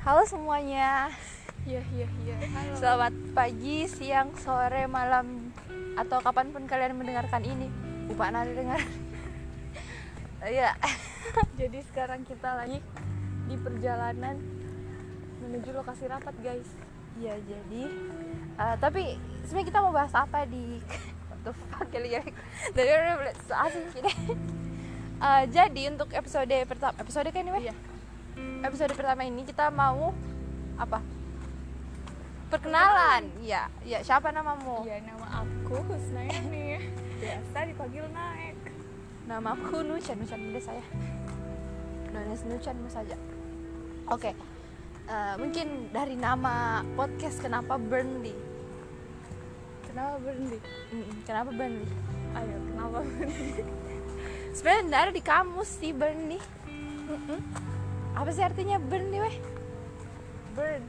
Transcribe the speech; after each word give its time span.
Halo 0.00 0.24
semuanya. 0.24 1.12
Iya 1.68 1.84
iya 1.92 2.08
iya. 2.24 2.36
Halo. 2.56 2.72
Selamat 2.72 3.12
pagi, 3.36 3.84
siang, 3.84 4.32
sore, 4.32 4.88
malam 4.88 5.52
atau 5.92 6.24
kapan 6.24 6.56
pun 6.56 6.64
kalian 6.64 6.96
mendengarkan 6.96 7.44
ini. 7.44 7.68
Lupa 8.08 8.32
nada 8.32 8.48
dengar. 8.48 8.80
Iya. 10.40 10.72
Jadi 11.60 11.84
sekarang 11.92 12.24
kita 12.24 12.56
lagi 12.56 12.80
di 13.44 13.60
perjalanan 13.60 14.40
menuju 15.44 15.68
lokasi 15.76 16.08
rapat, 16.08 16.32
guys. 16.40 16.64
Iya, 17.20 17.36
jadi 17.44 17.84
eh, 18.56 18.76
tapi 18.80 19.20
sebenarnya 19.44 19.68
kita 19.68 19.78
mau 19.84 19.92
bahas 19.92 20.14
apa 20.16 20.48
di 20.48 20.80
What 21.28 21.44
the 21.44 21.52
fuck 21.52 21.92
ya 21.92 22.24
Dari 22.72 22.88
udah 22.88 23.36
asing 23.68 23.84
jadi 25.52 25.92
untuk 25.92 26.08
episode 26.16 26.56
pertama 26.64 26.96
episode 26.96 27.28
kan 27.28 27.44
ini? 27.44 27.68
Iya. 27.68 27.89
Episode 28.60 28.92
pertama 28.92 29.24
ini 29.24 29.42
kita 29.44 29.72
mau 29.72 30.12
apa? 30.76 31.00
Perkenalan. 32.50 33.30
Ya 33.40 33.70
ya 33.86 34.02
siapa 34.04 34.34
namamu? 34.34 34.84
Iya 34.84 35.00
nama 35.06 35.44
aku 35.44 35.80
Husnayani. 35.86 36.92
Biasa 37.20 37.58
dipanggil 37.68 38.04
Naik. 38.10 38.56
namaku 39.30 39.86
Nushan 39.86 40.18
Nushan 40.18 40.40
muda 40.42 40.58
saya. 40.58 40.82
Nunes 42.10 42.42
Nushan 42.48 42.76
saja. 42.90 43.14
Oke. 44.10 44.34
Eh, 45.10 45.34
mungkin 45.38 45.90
dari 45.94 46.18
nama 46.18 46.82
podcast 46.98 47.38
kenapa 47.38 47.78
Burnley? 47.78 48.34
Kenapa 49.86 50.22
berhenti? 50.22 50.58
Mm-mm, 50.94 51.18
kenapa 51.26 51.50
Burnley? 51.54 51.86
Ayo 52.34 52.56
kenapa 52.70 52.98
berhenti? 53.06 53.62
sebenarnya 54.50 54.98
ada 55.06 55.12
di 55.14 55.22
kamus 55.22 55.70
sih 55.78 55.94
Burnley 55.94 56.42
apa 58.20 58.28
sih 58.36 58.44
artinya 58.44 58.76
Burnley 58.76 59.24
weh 59.24 59.36
Burn. 60.50 60.82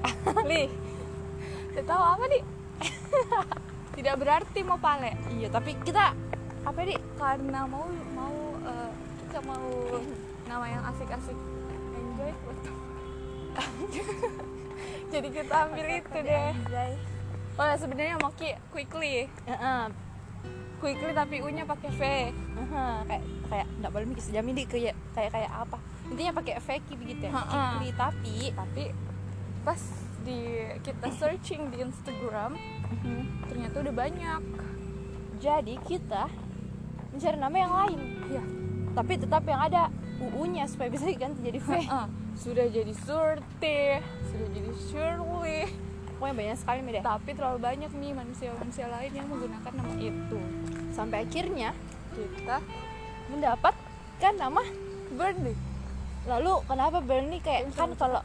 Li. 0.50 0.64
Tidak 1.70 1.84
tahu 1.84 2.02
apa 2.02 2.24
nih? 2.26 2.42
Tidak 4.00 4.14
berarti 4.16 4.60
mau 4.64 4.80
pale. 4.80 5.12
iya 5.36 5.52
tapi 5.52 5.76
kita 5.84 6.16
apa 6.64 6.80
di 6.82 6.96
Karena 7.20 7.68
mau 7.68 7.84
mau 8.16 8.34
eh, 8.64 8.90
kita 9.28 9.38
mau 9.44 9.68
nama 10.48 10.66
yang 10.66 10.82
asik-asik. 10.88 11.36
Enjoy. 11.94 12.32
Jadi 15.12 15.28
kita 15.30 15.54
ambil 15.68 15.86
itu 16.00 16.16
deh. 16.16 16.52
Oh 17.60 17.74
sebenarnya 17.76 18.16
mau 18.18 18.32
ki 18.34 18.56
quickly. 18.72 19.28
Heeh, 19.44 19.82
Quickly 20.80 21.12
tapi 21.12 21.36
U-nya 21.38 21.62
pakai 21.62 21.90
V. 21.90 22.02
Aha, 22.56 23.04
kayak 23.04 23.22
kayak 23.46 23.66
nggak 23.76 23.90
boleh 23.90 24.06
mikir 24.06 24.22
sejam 24.22 24.44
ini 24.44 24.64
kayak 24.64 24.96
kayak 25.12 25.30
kayak 25.30 25.50
apa 25.52 25.76
intinya 26.06 26.32
pakai 26.34 26.54
fake 26.58 26.96
begitu 26.96 27.22
ya 27.22 27.32
Ha-ha. 27.32 27.46
Kikli, 27.76 27.90
tapi 27.92 28.36
Tapi 28.50 28.84
pas 29.60 29.80
di 30.20 30.38
kita 30.80 31.06
searching 31.12 31.68
di 31.68 31.76
Instagram 31.80 32.56
ternyata 33.42 33.76
udah 33.78 33.94
banyak. 33.94 34.40
jadi 35.36 35.74
kita 35.80 36.28
mencari 37.10 37.36
nama 37.36 37.56
yang 37.56 37.72
lain 37.74 38.00
Iya. 38.26 38.42
tapi 38.92 39.12
tetap 39.16 39.42
yang 39.42 39.60
ada 39.62 39.88
uu-nya 40.18 40.64
supaya 40.64 40.88
bisa 40.88 41.04
diganti 41.04 41.40
jadi 41.42 41.58
V 41.58 41.68
Heeh. 41.74 42.06
Sudah 42.32 42.66
jadi 42.66 42.94
Surti, 42.94 44.00
sudah 44.24 44.48
jadi 44.50 44.70
Shirley. 44.82 45.66
Pokoknya 46.20 46.36
banyak 46.36 46.58
sekali 46.60 46.78
deh. 46.84 47.00
Tapi 47.00 47.30
terlalu 47.32 47.58
banyak 47.64 47.90
nih 47.96 48.12
manusia-manusia 48.12 48.86
lain 48.92 49.12
yang 49.16 49.26
menggunakan 49.32 49.72
nama 49.72 49.94
itu. 49.96 50.40
sampai 50.92 51.24
akhirnya 51.24 51.72
Kita 52.12 52.60
mendapatkan 53.32 54.34
nama 54.36 54.60
Burnley. 55.16 55.56
lalu 56.28 56.52
kenapa 56.68 57.00
Burn 57.00 57.32
nih 57.32 57.40
kayak 57.40 57.72
kan 57.72 57.96
kalau 57.96 58.20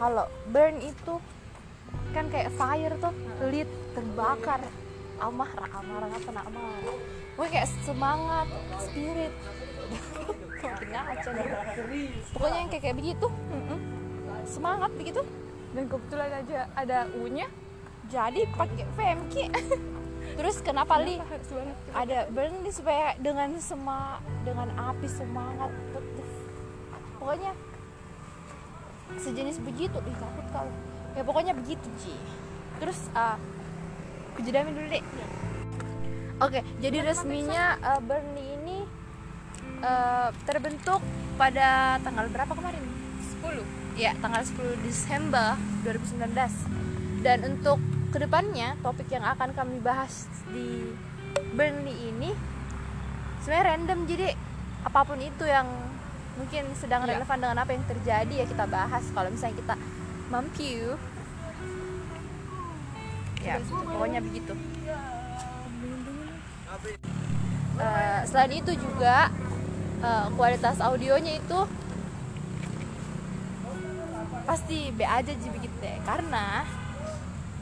kalau 0.00 0.24
burn 0.48 0.80
itu 0.80 1.20
kan 2.16 2.24
kayak 2.32 2.48
fire 2.56 2.96
tuh 2.96 3.12
lit 3.52 3.68
terbakar. 3.92 4.64
Amarah 5.20 5.68
amarah 5.76 6.08
apa 6.08 6.30
nak 6.32 6.48
amarah 6.48 6.96
gue 7.36 7.48
kayak 7.52 7.68
semangat 7.84 8.48
spirit. 8.80 9.32
Ngaca 10.90 11.30
deh. 11.36 11.46
Pokoknya 12.32 12.58
yang 12.64 12.70
kayak 12.72 12.82
kayak 12.88 12.96
begitu 12.96 13.28
semangat 14.50 14.90
begitu 14.98 15.22
Dan 15.70 15.84
kebetulan 15.86 16.30
aja 16.44 16.66
ada 16.74 17.06
U-nya. 17.18 17.46
jadi 18.10 18.42
pakai 18.58 18.90
VMK 18.98 19.54
terus 20.38 20.58
kenapa 20.66 20.98
li? 20.98 21.14
Kenapa 21.14 21.46
banget? 21.46 21.76
ada 21.94 22.18
burn 22.34 22.54
nih 22.66 22.74
supaya 22.74 23.14
dengan 23.22 23.54
sema 23.62 24.18
dengan 24.42 24.66
api 24.74 25.06
semangat 25.06 25.70
pokoknya 27.20 27.52
sejenis 29.20 29.62
begitu 29.62 29.98
ih 30.02 30.16
takut 30.16 30.46
kalau 30.50 30.72
ya 31.14 31.22
pokoknya 31.22 31.52
begitu 31.52 31.86
Ji 32.00 32.16
terus 32.80 33.12
uh, 33.12 33.36
aku 34.32 34.40
jedamin 34.42 34.72
dulu 34.72 34.88
deh 34.88 35.04
oke 36.40 36.60
jadi 36.80 36.98
resminya 37.04 37.76
uh, 37.84 38.00
Bernie 38.00 38.56
ini 38.56 38.78
uh, 39.84 40.32
terbentuk 40.48 41.04
pada 41.36 42.00
tanggal 42.00 42.26
berapa 42.32 42.50
kemarin 42.56 42.82
10. 43.50 43.98
ya 43.98 44.14
tanggal 44.22 44.42
10 44.46 44.86
Desember 44.86 45.58
2019 45.82 46.30
dan 47.20 47.38
untuk 47.44 47.78
ke 48.10 48.18
depannya 48.18 48.78
topik 48.80 49.10
yang 49.10 49.26
akan 49.26 49.52
kami 49.52 49.78
bahas 49.82 50.26
di 50.50 50.94
Burnley 51.54 52.14
ini 52.14 52.30
sebenarnya 53.42 53.76
random 53.76 53.98
jadi 54.06 54.28
apa 54.80 55.00
pun 55.04 55.20
itu 55.20 55.44
yang 55.44 55.68
mungkin 56.40 56.64
sedang 56.72 57.04
Iya. 57.04 57.20
relevan 57.20 57.38
dengan 57.42 57.58
apa 57.60 57.70
yang 57.76 57.84
terjadi 57.84 58.34
ya 58.44 58.46
kita 58.48 58.64
bahas. 58.64 59.04
Kalau 59.12 59.28
misalnya 59.28 59.56
kita 59.60 59.74
mampu. 60.32 60.96
Ya 63.40 63.56
pokoknya 63.60 64.20
begitu. 64.24 64.52
Eh, 67.80 68.20
selain 68.28 68.52
itu 68.52 68.72
juga 68.76 69.32
eh, 70.00 70.26
kualitas 70.36 70.80
audionya 70.80 71.40
itu 71.40 71.58
pasti 74.50 74.90
B 74.90 75.06
aja 75.06 75.30
sih 75.30 75.50
begitu 75.54 75.70
deh 75.78 75.94
karena 76.02 76.66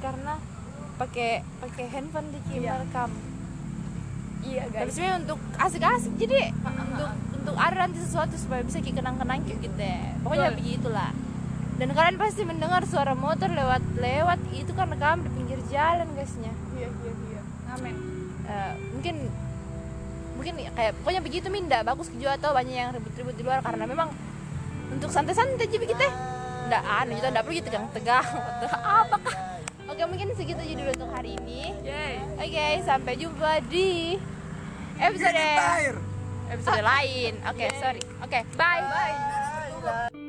karena 0.01 0.41
pakai 0.97 1.45
pakai 1.61 1.85
handphone 1.93 2.33
di 2.33 2.41
Iya. 2.57 2.81
rekam 2.81 3.13
Iya 4.39 4.63
tapi 4.71 4.89
guys. 4.89 4.95
sebenarnya 4.97 5.17
untuk 5.21 5.39
asik-asik 5.61 6.13
jadi 6.17 6.55
untuk 6.57 7.11
untuk 7.37 7.57
ada 7.59 7.77
nanti 7.85 7.99
sesuatu 8.01 8.35
supaya 8.41 8.65
bisa 8.65 8.81
kenang-kenang 8.81 9.45
gitu 9.45 9.69
deh 9.69 10.01
pokoknya 10.25 10.49
Betul. 10.49 10.59
begitulah 10.65 11.13
dan 11.79 11.89
kalian 11.93 12.17
pasti 12.17 12.43
mendengar 12.43 12.83
suara 12.89 13.13
motor 13.13 13.53
lewat 13.53 13.83
lewat 14.01 14.41
itu 14.51 14.73
kan 14.73 14.89
rekam 14.89 15.21
di 15.23 15.31
pinggir 15.37 15.61
jalan 15.69 16.09
guysnya 16.17 16.55
Iya 16.73 16.89
iya 16.89 17.13
iya. 17.29 17.41
Amin. 17.69 17.95
Eh, 18.49 18.73
mungkin 18.97 19.15
mungkin 20.41 20.55
ya 20.57 20.71
kayak 20.73 20.93
pokoknya 21.03 21.21
begitu 21.21 21.47
minda 21.53 21.85
bagus 21.85 22.09
juga 22.15 22.39
atau 22.39 22.55
banyak 22.57 22.73
yang 22.73 22.91
ribut-ribut 22.97 23.35
di 23.37 23.43
luar 23.45 23.61
karena 23.61 23.85
memang 23.85 24.09
untuk 24.89 25.11
santai-santai 25.13 25.67
aja 25.69 25.77
begitu 25.77 26.01
ya 26.01 26.38
nggak 26.69 26.85
anu 26.85 27.11
kita 27.17 27.29
nggak 27.33 27.45
perlu 27.45 27.55
gitu 27.57 27.67
tegang-tegang 27.73 28.27
apakah? 29.03 29.37
Oke 29.89 30.03
mungkin 30.05 30.29
segitu 30.37 30.61
aja 30.61 30.75
dulu 30.77 30.91
untuk 30.93 31.11
hari 31.11 31.35
ini. 31.41 31.73
Yay. 31.81 32.15
oke 32.37 32.67
sampai 32.85 33.13
jumpa 33.17 33.53
di 33.73 34.21
episode 35.01 35.41
episode 36.53 36.85
lain. 36.85 37.33
Oke 37.49 37.67
sorry. 37.81 38.03
Oke 38.21 38.45
bye. 38.55 38.85
Bye 38.85 40.28